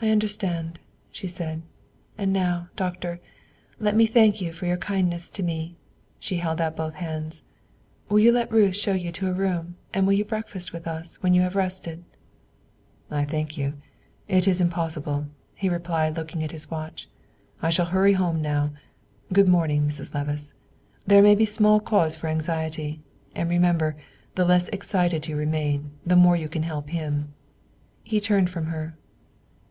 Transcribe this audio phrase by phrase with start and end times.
[0.00, 0.78] "I understand,"
[1.10, 1.62] she said.
[2.16, 3.18] "And now, Doctor,
[3.80, 5.74] let me thank you for your kindness to me;"
[6.20, 7.42] she held out both hands.
[8.08, 11.16] "Will you let Ruth show you to a room, and will you breakfast with us
[11.16, 12.04] when you have rested?"
[13.10, 13.72] "I thank you;
[14.28, 17.08] it is impossible," he replied, looking at his watch.
[17.60, 18.70] "I shall hurry home now.
[19.32, 20.14] Good morning, Mrs.
[20.14, 20.52] Levice.
[21.08, 23.00] There may be small cause for anxiety;
[23.34, 23.96] and, remember,
[24.36, 27.34] the less excited you remain, the more you can help him."
[28.04, 28.96] He turned from her.